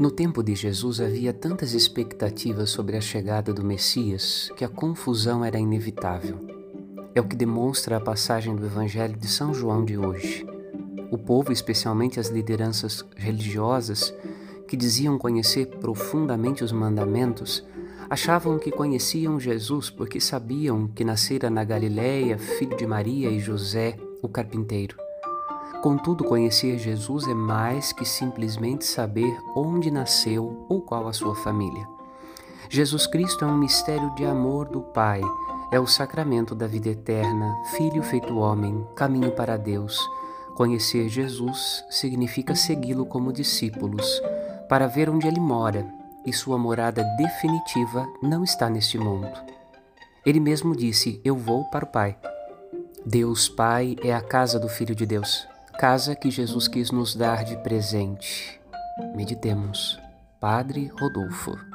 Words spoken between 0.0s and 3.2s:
No tempo de Jesus havia tantas expectativas sobre a